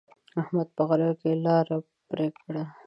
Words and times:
احمد 0.41 0.67
په 0.75 0.83
غره 0.87 1.09
کې 1.21 1.31
لاره 1.45 1.77
پرې 2.09 2.27
کړه. 2.39 2.63